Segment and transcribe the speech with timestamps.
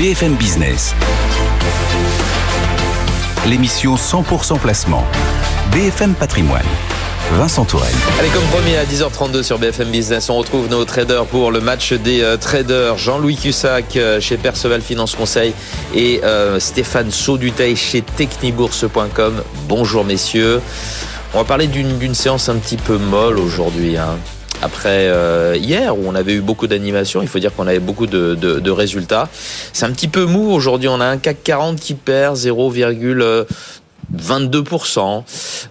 [0.00, 0.94] BFM Business.
[3.46, 5.04] L'émission 100% placement.
[5.72, 6.64] BFM Patrimoine.
[7.32, 7.92] Vincent Tourelle.
[8.18, 11.92] Allez, comme promis à 10h32 sur BFM Business, on retrouve nos traders pour le match
[11.92, 12.96] des euh, traders.
[12.96, 15.52] Jean-Louis Cussac euh, chez Perceval Finance Conseil
[15.94, 19.42] et euh, Stéphane Sauduteil chez Technibourse.com.
[19.68, 20.62] Bonjour messieurs.
[21.34, 23.98] On va parler d'une séance un petit peu molle aujourd'hui.
[23.98, 24.16] Hein.
[24.62, 25.06] Après
[25.58, 28.70] hier où on avait eu beaucoup d'animation, il faut dire qu'on avait beaucoup de, de
[28.70, 29.28] résultats.
[29.72, 30.88] C'est un petit peu mou aujourd'hui.
[30.88, 33.46] On a un CAC 40 qui perd 0,3
[34.16, 35.22] 22%.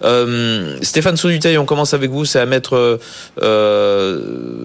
[0.02, 2.98] Euh, Stéphane Sauduteil, on commence avec vous, c'est à mettre
[3.42, 4.18] euh,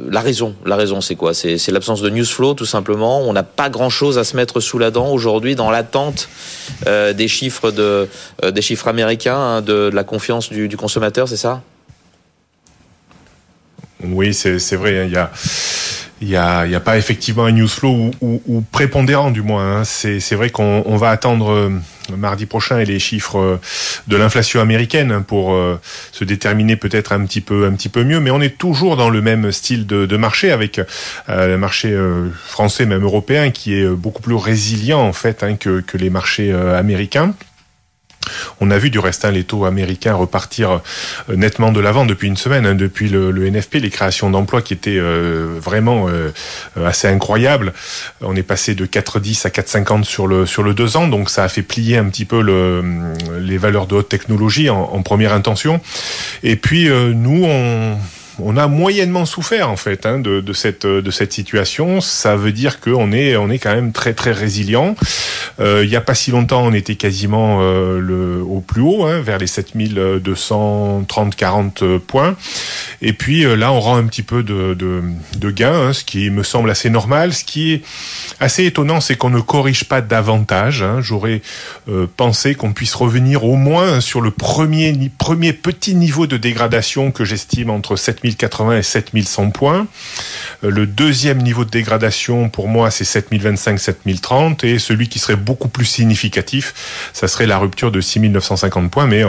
[0.09, 0.55] la raison.
[0.65, 1.33] La raison, c'est quoi?
[1.33, 3.21] C'est l'absence de news flow, tout simplement.
[3.21, 6.29] On n'a pas grand-chose à se mettre sous la dent aujourd'hui dans l'attente
[6.87, 8.07] euh, des chiffres de
[8.43, 11.61] euh, des chiffres américains, hein, de, la confiance du, du consommateur, c'est ça?
[14.11, 14.99] Oui, c'est vrai.
[14.99, 15.31] Hein, il y a
[16.21, 19.81] il n'y a, pas effectivement un news flow ou, prépondérant du moins.
[19.81, 19.83] Hein.
[19.83, 21.69] C'est vrai qu'on va attendre euh,
[22.15, 23.59] mardi prochain et les chiffres euh,
[24.07, 25.79] de l'inflation américaine pour euh,
[26.13, 28.21] se déterminer peut-être un petit peu un petit peu mieux.
[28.21, 30.79] Mais on est toujours dans le même style de, marché avec
[31.27, 31.93] le marché
[32.45, 37.33] français même européen qui est beaucoup plus résilient en fait hein, que les marchés américains.
[38.61, 40.81] On a vu du reste hein, les taux américains repartir
[41.29, 44.73] euh, nettement de l'avant depuis une semaine, hein, depuis le, NFP, les créations d'emplois qui
[44.73, 46.31] étaient euh, vraiment euh,
[46.83, 47.73] assez incroyables.
[48.21, 51.43] On est passé de 4,10 à 4,50 sur le sur le deux ans, donc ça
[51.43, 52.83] a fait plier un petit peu le,
[53.39, 55.81] les valeurs de haute technologie en première intention.
[56.43, 57.97] Et puis nous, on
[58.39, 62.01] on a moyennement souffert en fait hein, de, cette situation.
[62.01, 64.95] Ça veut dire qu'on est quand même très résilient.
[65.59, 69.21] Euh, il n'y a pas si longtemps, on était quasiment euh, au plus haut, hein,
[69.21, 72.35] vers les 7230-40 points.
[73.01, 74.75] Et puis euh, là, on rend un petit peu de,
[75.51, 77.33] gain, hein, ce qui me semble assez normal.
[77.33, 77.81] Ce qui est
[78.39, 80.83] assez étonnant, c'est qu'on ne corrige pas davantage.
[80.99, 81.41] J'aurais
[82.17, 84.91] pensé qu'on puisse revenir au moins sur le premier,
[85.53, 89.87] petit niveau de dégradation que j'estime entre 7000 7080 et 7100 points.
[90.63, 95.35] Euh, le deuxième niveau de dégradation pour moi c'est 7025, 7030 et celui qui serait
[95.35, 96.73] beaucoup plus significatif,
[97.13, 99.07] ça serait la rupture de 6950 points.
[99.07, 99.23] Mais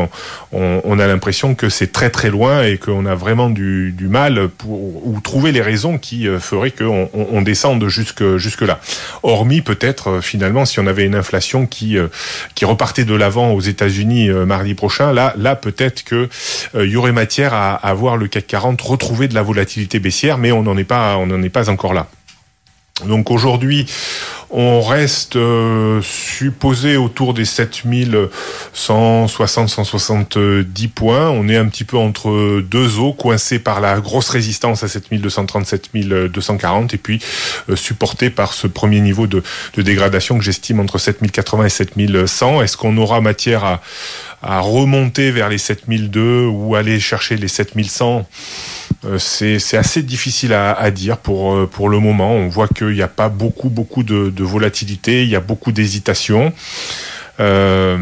[0.52, 5.06] on, a l'impression que c'est très très loin et qu'on a vraiment du, mal pour
[5.06, 8.80] ou trouver les raisons qui euh, feraient qu'on on, descende jusque jusque là.
[9.22, 11.96] Hormis peut-être euh, finalement si on avait une inflation qui
[12.54, 16.28] qui repartait de l'avant aux États-Unis mardi prochain, là là peut-être que
[16.74, 20.38] il y aurait matière à, à voir le CAC 40 retrouver de la volatilité baissière,
[20.38, 22.08] mais on n'en est pas, on n'en est pas encore là.
[23.04, 23.86] Donc aujourd'hui,
[24.58, 31.28] on reste euh, supposé autour des 7160, 170 points.
[31.28, 35.66] On est un petit peu entre deux eaux, coincé par la grosse résistance à 7230,
[35.66, 37.22] 7240, et puis
[37.68, 39.42] euh, supporté par ce premier niveau de,
[39.76, 42.62] dégradation que j'estime entre 7080 et 7100.
[42.62, 43.80] Est-ce qu'on aura matière
[44.42, 48.26] à, remonter vers les 7002 ou aller chercher les 7100
[49.04, 52.32] euh, c'est assez difficile à, dire pour, le moment.
[52.32, 56.52] On voit qu'il n'y a pas beaucoup, beaucoup de volatilité, il y a beaucoup d'hésitation.
[57.38, 57.96] Euh,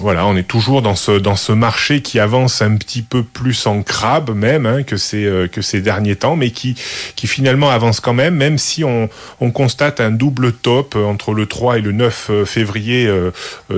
[0.00, 3.66] voilà, on est toujours dans ce dans ce marché qui avance un petit peu plus
[3.66, 6.76] en crabe même hein, que ces euh, que ces derniers temps, mais qui
[7.14, 9.08] qui finalement avance quand même, même si on
[9.40, 13.30] on constate un double top entre le 3 et le 9 euh, février euh,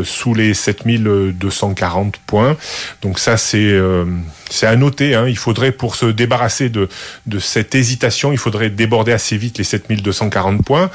[0.02, 2.56] sous les 7240 points.
[3.02, 3.78] Donc ça c'est
[4.50, 5.14] c'est à noter.
[5.14, 6.88] Hein, il faudrait pour se débarrasser de
[7.26, 10.90] de cette hésitation, il faudrait déborder assez vite les 7240 points.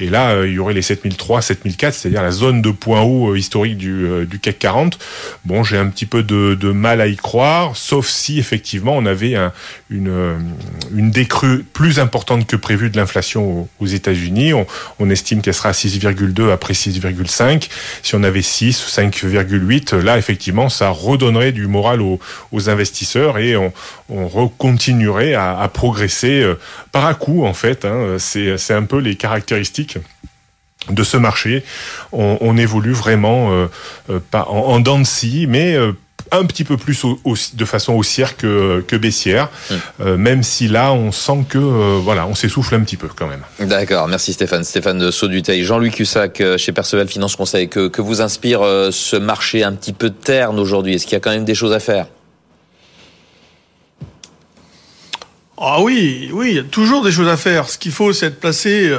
[0.00, 3.78] Et là, il y aurait les 7003, 7004, c'est-à-dire la zone de points hauts historique
[3.78, 4.65] du, du CAC
[5.44, 9.36] Bon, j'ai un petit peu de, mal à y croire, sauf si effectivement on avait
[9.90, 10.38] une,
[10.94, 14.52] une décrue plus importante que prévu de l'inflation aux, États-Unis.
[14.98, 17.68] On, estime qu'elle sera à 6,2 après 6,5.
[18.02, 22.18] Si on avait 6 ou 5,8, là effectivement ça redonnerait du moral aux,
[22.68, 23.72] investisseurs et on,
[24.08, 26.58] on recontinuerait à, progresser euh,
[26.90, 27.84] par à coup en fait.
[27.84, 28.16] Hein.
[28.18, 29.98] C'est un peu les caractéristiques
[30.90, 31.64] de ce marché.
[32.12, 33.66] On, évolue vraiment euh,
[34.08, 35.92] euh, pas en, en dents de scie, mais euh,
[36.32, 37.04] un petit peu plus
[37.54, 39.48] de façon haussière que, que baissière,
[40.00, 40.16] hum.
[40.16, 43.42] même si là on sent que voilà on s'essouffle un petit peu quand même.
[43.60, 44.64] D'accord, merci Stéphane.
[44.64, 48.60] Stéphane de Sauduteil, Jean-Louis Cussac chez Perceval Finance Conseil, que, que vous inspire
[48.90, 50.94] ce marché un petit peu terne aujourd'hui?
[50.94, 52.06] Est-ce qu'il y a quand même des choses à faire?
[55.58, 57.68] Ah oui, oui, il y a toujours des choses à faire.
[57.68, 58.90] Ce qu'il faut, c'est être placé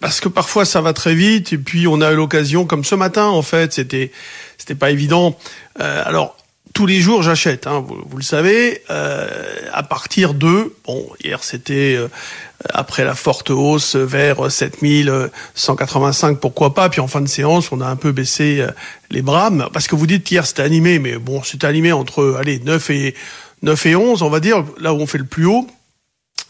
[0.00, 2.94] parce que parfois ça va très vite et puis on a eu l'occasion, comme ce
[2.94, 4.10] matin en fait, c'était
[4.58, 5.36] c'était pas évident.
[5.80, 6.36] Euh, alors
[6.72, 7.66] tous les jours, j'achète.
[7.66, 8.82] Hein, vous, vous, le savez.
[8.90, 9.28] Euh,
[9.72, 12.08] à partir de bon, hier c'était euh,
[12.72, 16.88] après la forte hausse vers 7185, pourquoi pas.
[16.88, 18.70] Puis en fin de séance, on a un peu baissé euh,
[19.10, 19.50] les bras.
[19.72, 23.14] Parce que vous dites hier c'était animé, mais bon, c'était animé entre allez 9 et
[23.62, 25.66] 9 et 11, on va dire, là où on fait le plus haut.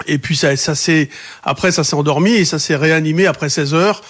[0.07, 1.09] Et puis ça, ça s'est
[1.43, 4.03] après ça s'est endormi et ça s'est réanimé après 16 heures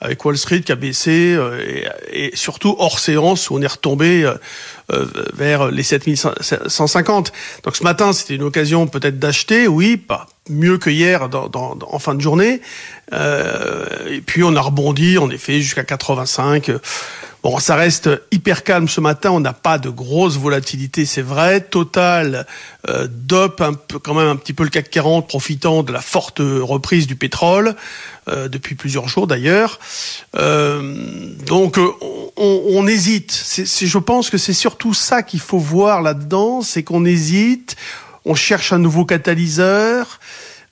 [0.00, 4.24] avec Wall Street qui a baissé et, et, surtout hors séance où on est retombé
[4.24, 4.34] euh,
[4.92, 7.32] euh vers les 7150.
[7.62, 11.78] Donc ce matin, c'était une occasion peut-être d'acheter, oui, pas mieux que hier dans, dans,
[11.80, 12.60] en fin de journée.
[13.12, 16.70] Euh, et puis on a rebondi en effet jusqu'à 85.
[17.44, 19.30] Bon, ça reste hyper calme ce matin.
[19.30, 21.60] On n'a pas de grosse volatilité, c'est vrai.
[21.60, 22.46] Total
[22.88, 26.00] euh, dope un peu, quand même un petit peu le CAC 40, profitant de la
[26.00, 27.76] forte reprise du pétrole
[28.28, 29.78] euh, depuis plusieurs jours d'ailleurs.
[30.36, 30.96] Euh,
[31.44, 31.78] donc
[32.38, 33.30] on, hésite.
[33.30, 37.76] C'est, je pense que c'est surtout ça qu'il faut voir là-dedans, c'est qu'on hésite.
[38.24, 40.18] On cherche un nouveau catalyseur.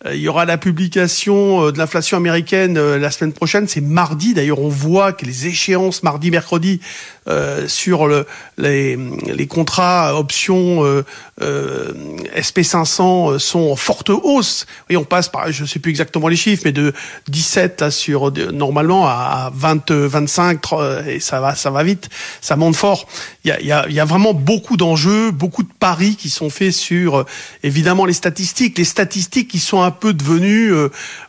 [0.06, 3.80] Euh, il y aura la publication euh, de l'inflation américaine euh, la semaine prochaine, c'est
[3.80, 4.34] mardi.
[4.34, 6.80] D'ailleurs, on voit que les échéances mardi, mercredi
[7.28, 8.26] euh, sur le,
[8.58, 11.04] les, les, contrats options euh,
[11.40, 11.92] euh,
[12.36, 14.66] SP500 sont en forte hausse.
[14.90, 16.92] Et on passe par, je sais plus exactement les chiffres, mais de
[17.28, 22.08] 17 là sur normalement à 20, 25, 30, et ça va, ça va vite,
[22.40, 23.06] ça monte fort.
[23.44, 26.50] Il y a, y a, y a vraiment beaucoup d'enjeux, beaucoup de paris qui sont
[26.50, 27.24] faits sur
[27.62, 30.72] évidemment les statistiques, les statistiques qui sont peu devenues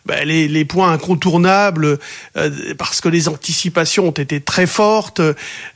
[0.05, 1.99] ben, les, les, points incontournables
[2.77, 5.21] parce que les anticipations ont été très fortes.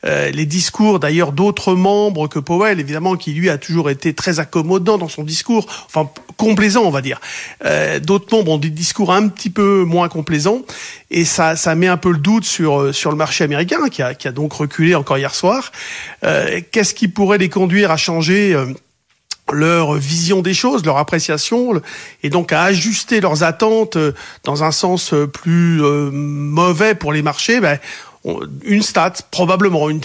[0.04, 4.40] Euh, les discours d'ailleurs d'autres membres que Powell, évidemment, qui lui a toujours été très
[4.40, 7.20] accommodant dans son discours, enfin complaisant, on va dire.
[7.64, 10.62] Euh, d'autres membres ont des discours un petit peu moins complaisants,
[11.10, 14.02] et ça, ça met un peu le doute sur euh, sur le marché américain, qui
[14.02, 15.72] a, qui a donc reculé encore hier soir.
[16.70, 18.56] Qu'est-ce qui pourrait les conduire à changer
[19.52, 21.80] leur vision des choses, leur appréciation,
[22.22, 23.98] et donc à ajuster leurs attentes
[24.44, 25.80] dans un sens plus
[26.12, 27.78] mauvais pour les marchés, ben,
[28.64, 30.02] une stat, probablement une,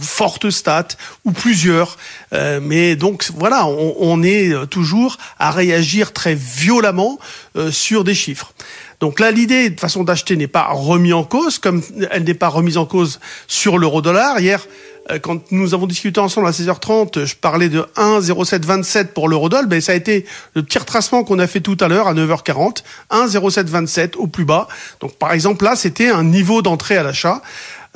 [0.00, 0.88] forte stat
[1.24, 1.96] ou plusieurs.
[2.32, 7.18] Euh, mais donc voilà, on, on, est toujours à réagir très violemment
[7.56, 8.52] euh, sur des chiffres.
[9.00, 12.48] Donc là, l'idée de façon d'acheter n'est pas remise en cause, comme elle n'est pas
[12.48, 14.40] remise en cause sur l'euro-dollar.
[14.40, 14.85] Hier, euh,
[15.22, 19.92] quand nous avons discuté ensemble à 16h30, je parlais de 1,0727 pour l'eurodoll, ben ça
[19.92, 24.26] a été le petit retracement qu'on a fait tout à l'heure à 9h40, 1,0727 au
[24.26, 24.66] plus bas.
[25.00, 27.42] Donc par exemple là, c'était un niveau d'entrée à l'achat.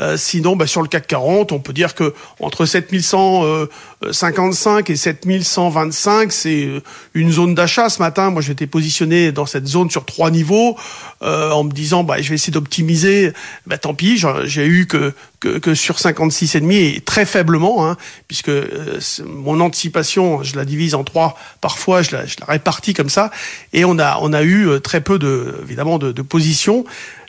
[0.00, 6.32] Euh, sinon, bah, sur le CAC 40, on peut dire que entre 7155 et 7125,
[6.32, 6.80] c'est euh,
[7.14, 7.90] une zone d'achat.
[7.90, 10.76] Ce matin, moi, j'étais positionné dans cette zone sur trois niveaux,
[11.22, 13.32] euh, en me disant, bah, je vais essayer d'optimiser.
[13.66, 18.48] Bah, tant pis, j'ai eu que, que, que sur 56 et très faiblement, hein, puisque
[18.48, 21.36] euh, mon anticipation, je la divise en trois.
[21.60, 23.30] Parfois, je la, je la répartis comme ça,
[23.72, 26.84] et on a on a eu très peu de évidemment de, de positions,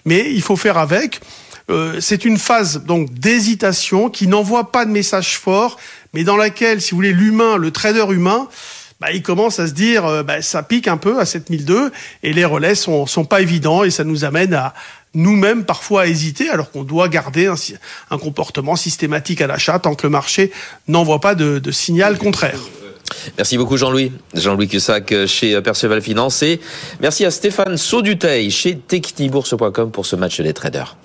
[0.05, 1.19] mais il faut faire avec.
[1.69, 5.77] Euh, c'est une phase donc d'hésitation qui n'envoie pas de message fort,
[6.13, 8.47] mais dans laquelle, si vous voulez, l'humain, le trader humain,
[9.01, 11.91] bah, il commence à se dire, euh, bah, ça pique un peu à 7002
[12.21, 14.75] et les relais sont, sont pas évidents et ça nous amène à
[15.15, 17.55] nous-mêmes parfois à hésiter alors qu'on doit garder un,
[18.11, 20.51] un, comportement systématique à l'achat tant que le marché
[20.87, 22.59] n'envoie pas de, de signal contraire.
[23.37, 24.11] Merci beaucoup Jean-Louis.
[24.35, 26.61] Jean-Louis Cussac euh, chez Perceval Finance et
[27.01, 30.95] merci à Stéphane Sauduteil chez technibourse.com pour ce match des traders.